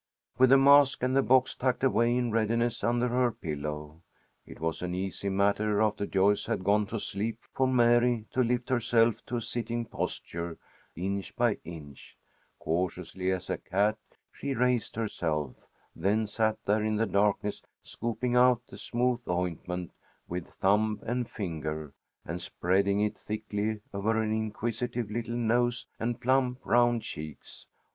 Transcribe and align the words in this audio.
With 0.39 0.49
the 0.49 0.57
mask 0.57 1.03
and 1.03 1.15
the 1.15 1.21
box 1.21 1.53
tucked 1.55 1.83
away 1.83 2.15
in 2.17 2.31
readiness 2.31 2.83
under 2.83 3.09
her 3.09 3.31
pillow, 3.31 4.01
it 4.47 4.59
was 4.59 4.81
an 4.81 4.95
easy 4.95 5.29
matter 5.29 5.79
after 5.79 6.07
Joyce 6.07 6.47
had 6.47 6.63
gone 6.63 6.87
to 6.87 6.99
sleep 6.99 7.37
for 7.53 7.67
Mary 7.67 8.25
to 8.31 8.41
lift 8.41 8.69
herself 8.69 9.23
to 9.27 9.35
a 9.35 9.41
sitting 9.43 9.85
posture, 9.85 10.57
inch 10.95 11.35
by 11.35 11.59
inch. 11.63 12.17
Cautiously 12.57 13.29
as 13.31 13.47
a 13.51 13.59
cat 13.59 13.99
she 14.33 14.55
raised 14.55 14.95
herself, 14.95 15.55
then 15.95 16.25
sat 16.25 16.57
there 16.65 16.81
in 16.83 16.95
the 16.95 17.05
darkness 17.05 17.61
scooping 17.83 18.35
out 18.35 18.63
the 18.69 18.77
smooth 18.77 19.19
ointment 19.29 19.91
with 20.27 20.47
thumb 20.47 20.99
and 21.03 21.29
finger, 21.29 21.93
and 22.25 22.41
spreading 22.41 23.01
it 23.01 23.15
thickly 23.15 23.81
over 23.93 24.13
her 24.13 24.23
inquisitive 24.23 25.11
little 25.11 25.37
nose 25.37 25.85
and 25.99 26.19
plump 26.19 26.57
round 26.65 27.03
cheeks. 27.03 27.67